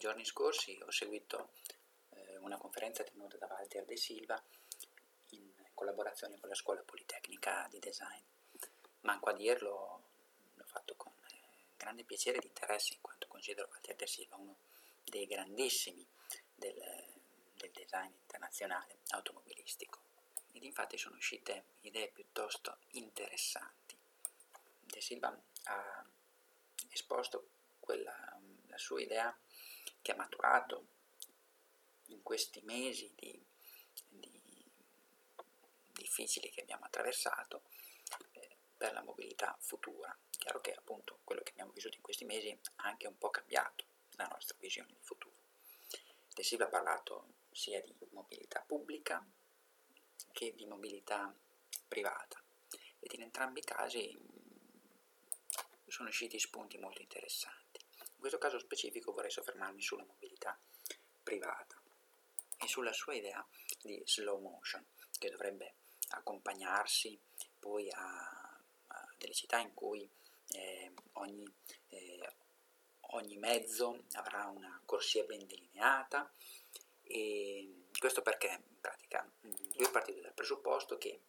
[0.00, 1.50] giorni scorsi ho seguito
[2.14, 4.42] eh, una conferenza tenuta da Walter De Silva
[5.32, 8.22] in collaborazione con la Scuola Politecnica di Design.
[9.02, 10.02] Manco a dirlo,
[10.54, 11.36] l'ho fatto con eh,
[11.76, 14.56] grande piacere ed interesse in quanto considero Walter De Silva uno
[15.04, 16.04] dei grandissimi
[16.54, 16.82] del,
[17.58, 20.00] del design internazionale automobilistico.
[20.52, 23.94] Ed infatti sono uscite idee piuttosto interessanti.
[24.80, 26.06] De Silva ha
[26.88, 27.48] esposto
[27.78, 29.36] quella, la sua idea
[30.02, 30.86] che ha maturato
[32.06, 33.40] in questi mesi di,
[34.08, 34.40] di
[35.92, 37.62] difficili che abbiamo attraversato
[38.32, 40.16] eh, per la mobilità futura.
[40.30, 43.84] Chiaro che appunto quello che abbiamo vissuto in questi mesi ha anche un po' cambiato
[44.16, 45.36] la nostra visione di futuro.
[46.34, 49.24] De Silva ha parlato sia di mobilità pubblica
[50.32, 51.34] che di mobilità
[51.86, 52.42] privata
[53.00, 54.18] ed in entrambi i casi
[55.86, 57.80] sono usciti spunti molto interessanti.
[58.20, 60.54] In questo caso specifico vorrei soffermarmi sulla mobilità
[61.22, 61.80] privata
[62.58, 63.42] e sulla sua idea
[63.80, 64.84] di slow motion
[65.18, 65.76] che dovrebbe
[66.10, 67.18] accompagnarsi
[67.58, 70.06] poi a, a delle città in cui
[70.48, 71.50] eh, ogni,
[71.88, 72.34] eh,
[73.12, 76.30] ogni mezzo avrà una corsia ben delineata.
[77.04, 81.22] E questo perché in pratica lui è partito dal presupposto che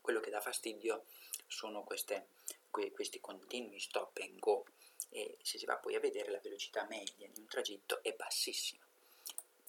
[0.00, 1.04] quello che dà fastidio
[1.46, 2.30] sono queste,
[2.70, 4.64] que, questi continui stop and go
[5.10, 8.84] e se si va poi a vedere la velocità media di un tragitto è bassissima.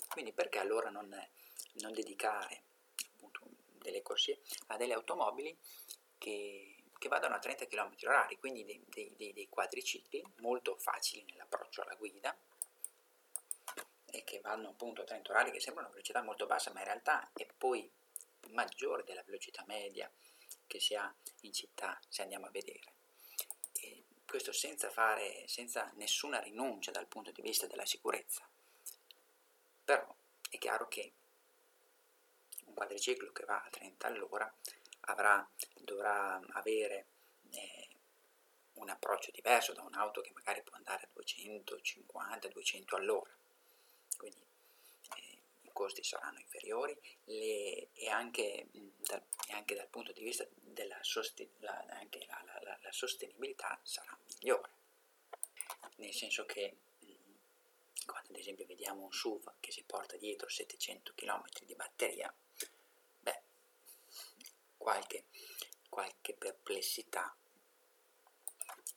[0.09, 1.09] Quindi perché allora non,
[1.73, 2.64] non dedicare
[3.14, 3.42] appunto,
[3.81, 5.58] delle corsie a delle automobili
[6.18, 8.84] che, che vadano a 30 km h quindi dei,
[9.16, 12.36] dei, dei quadricicli molto facili nell'approccio alla guida
[14.12, 16.86] e che vanno appunto a 30 orari che sembra una velocità molto bassa ma in
[16.86, 17.90] realtà è poi
[18.50, 20.12] maggiore della velocità media
[20.66, 22.98] che si ha in città se andiamo a vedere.
[24.30, 28.47] Questo senza fare, senza nessuna rinuncia dal punto di vista della sicurezza.
[29.83, 30.16] Però
[30.52, 31.11] è chiaro che
[32.66, 34.53] un quadriciclo che va a 30 all'ora
[35.01, 37.07] avrà, dovrà avere
[37.50, 37.88] eh,
[38.73, 43.31] un approccio diverso da un'auto che magari può andare a 250-200 all'ora.
[45.79, 48.67] Costi saranno inferiori le, e, anche,
[48.97, 54.73] dal, e, anche, dal, punto di vista della sosten- la, la, la, sostenibilità sarà migliore.
[55.95, 56.75] Nel senso che
[58.06, 62.34] quando ad esempio vediamo un SUV che si porta dietro 700 km di batteria,
[63.22, 63.41] beh,
[64.75, 65.28] qualche,
[65.88, 67.34] qualche perplessità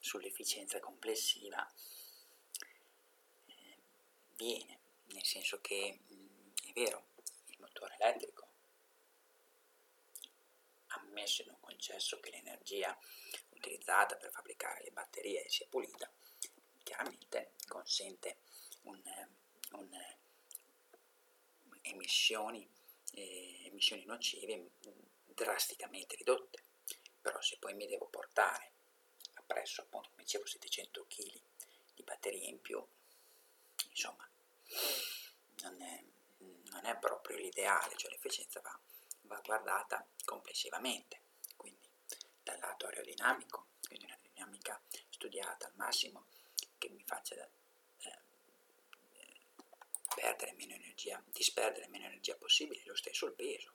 [0.00, 1.64] sull'efficienza complessiva
[3.46, 3.78] eh,
[4.34, 4.80] viene,
[5.12, 6.31] nel senso che mh,
[6.72, 7.06] vero,
[7.46, 8.48] il motore elettrico,
[10.88, 12.96] ammesso in un concesso che l'energia
[13.50, 16.10] utilizzata per fabbricare le batterie sia pulita,
[16.82, 18.38] chiaramente consente
[18.82, 19.00] un,
[19.72, 19.88] un,
[21.82, 22.68] emissioni,
[23.12, 24.70] eh, emissioni nocive
[25.24, 26.64] drasticamente ridotte.
[27.20, 28.72] Però se poi mi devo portare
[29.34, 31.40] appresso, appunto, come dicevo, 700 kg
[31.94, 32.84] di batterie in più,
[33.90, 34.28] insomma,
[34.68, 35.11] non non
[37.32, 38.78] proprio l'ideale, cioè l'efficienza va,
[39.22, 41.20] va guardata complessivamente.
[41.56, 41.88] Quindi
[42.42, 46.26] dal lato aerodinamico, quindi una dinamica studiata al massimo
[46.78, 47.48] che mi faccia
[50.14, 53.72] perdere meno energia, disperdere meno energia possibile, lo stesso il peso.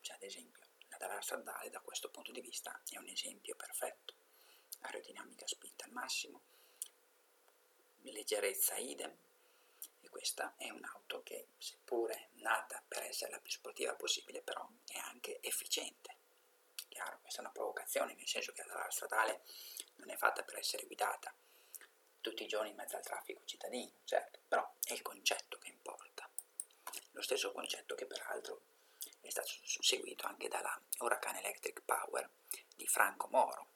[0.00, 4.14] Cioè, ad esempio, la dalla stradale da questo punto di vista è un esempio perfetto.
[4.82, 6.42] Aerodinamica spinta al massimo,
[8.02, 9.14] leggerezza idem,
[10.00, 14.98] e questa è un'auto che, seppure nata per essere la più sportiva possibile, però è
[14.98, 16.16] anche efficiente.
[16.88, 19.42] Chiaro, questa è una provocazione, nel senso che la dalla stradale
[19.96, 21.32] non è fatta per essere guidata
[22.20, 26.28] tutti i giorni in mezzo al traffico cittadino, certo, però è il concetto che importa.
[27.12, 28.62] Lo stesso concetto che peraltro
[29.20, 32.28] è stato seguito anche dalla Huracan Electric Power
[32.76, 33.68] di Franco Moro,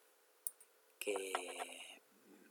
[0.97, 2.45] che mm,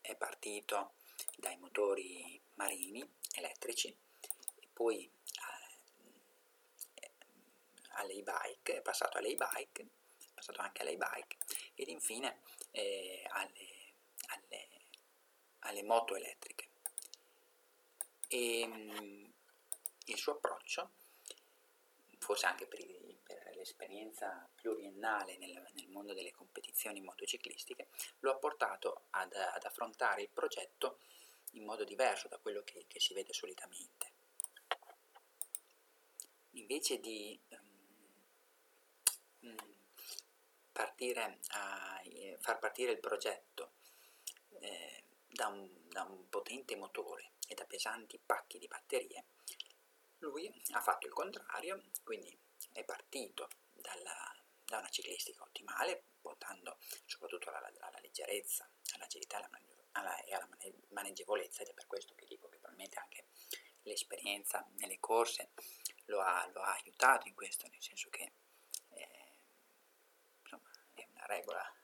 [0.00, 0.94] è partito
[1.38, 5.10] dai motori marini elettrici e poi
[6.94, 7.10] eh,
[7.96, 11.36] all'e-bike, è passato all'e-bike, è passato anche all'e-bike
[11.74, 12.40] ed infine
[12.70, 13.92] eh, alle,
[14.28, 14.74] alle
[15.64, 16.68] alle moto elettriche.
[18.28, 19.24] E mm,
[20.06, 20.90] il suo approccio,
[22.18, 22.80] forse anche per,
[23.22, 27.88] per l'esperienza pluriennale nel, nel, mondo delle competizioni motociclistiche,
[28.20, 30.98] lo ha portato ad, ad, affrontare il progetto
[31.54, 34.12] in modo diverso da quello che, che si vede solitamente.
[36.52, 37.38] Invece di
[39.40, 39.56] um,
[40.72, 42.00] partire a,
[42.40, 43.72] far partire il progetto
[44.60, 49.24] eh, da un, da un potente motore e da pesanti pacchi di batterie,
[50.18, 52.36] lui ha fatto il contrario, quindi
[52.72, 54.34] è partito dalla,
[54.64, 59.50] da una ciclistica ottimale, puntando soprattutto alla, alla leggerezza, all'agilità alla,
[59.94, 60.48] alla, e alla
[60.90, 63.26] maneggevolezza, ed è per questo che dico che probabilmente anche
[63.82, 65.50] l'esperienza nelle corse
[66.06, 68.32] lo ha, lo ha aiutato in questo, nel senso che
[68.90, 69.38] eh,
[70.42, 71.74] insomma, è una regola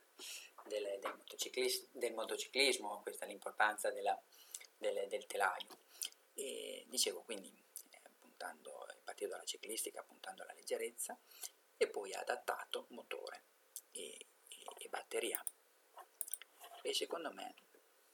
[0.64, 4.18] del, del, motociclis, del motociclismo, questa è l'importanza della,
[4.76, 5.78] del, del, telaio.
[6.34, 7.52] E dicevo quindi,
[7.90, 11.18] eh, puntando, partito dalla ciclistica puntando alla leggerezza
[11.76, 13.44] e poi ha adattato motore
[13.90, 15.42] e, e, e batteria.
[16.82, 17.54] E secondo me,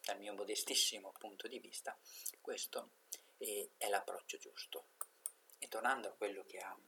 [0.06, 1.99] dal mio modestissimo punto di vista,
[2.41, 2.93] questo
[3.38, 4.91] è, l'approccio giusto.
[5.58, 6.79] E tornando a quello che ha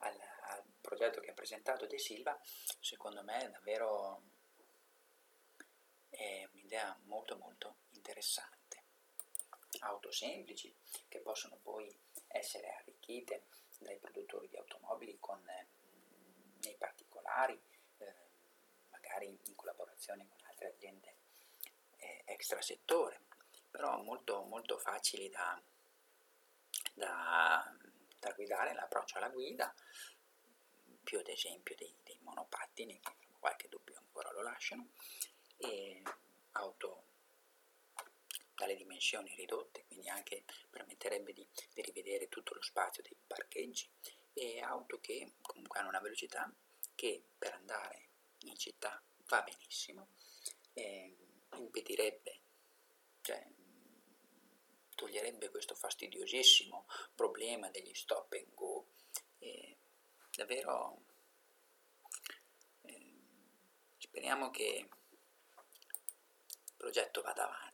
[0.00, 0.20] al,
[0.50, 2.38] al, progetto che ha presentato De Silva,
[2.78, 4.22] secondo me è davvero
[6.10, 8.84] è un'idea molto molto interessante.
[9.80, 10.74] Auto semplici
[11.08, 11.90] che possono poi
[12.26, 13.46] essere arricchite
[13.78, 15.68] dai produttori di automobili con eh,
[16.64, 17.58] nei particolari,
[17.98, 18.14] eh,
[18.90, 21.17] magari in collaborazione con altre aziende
[22.28, 23.20] eh, extrasettore,
[23.70, 25.60] però molto, molto facili da,
[26.94, 27.76] da,
[28.18, 29.74] da guidare, l'approccio alla guida,
[31.02, 34.88] più ad esempio dei, dei monopattini, che qualche dubbio ancora lo lasciano,
[35.56, 36.02] e
[36.52, 37.04] auto
[38.54, 43.88] dalle dimensioni ridotte, quindi anche permetterebbe di, di rivedere tutto lo spazio dei parcheggi,
[44.34, 46.52] e auto che comunque hanno una velocità
[46.94, 48.08] che per andare
[48.40, 50.08] in città va benissimo,
[50.74, 52.40] eh, impedirebbe,
[53.22, 53.46] cioè
[54.94, 58.88] toglierebbe questo fastidiosissimo problema degli stop and go.
[59.38, 59.76] E
[60.34, 61.02] davvero
[62.82, 63.14] eh,
[63.98, 64.88] speriamo che
[66.64, 67.67] il progetto vada avanti.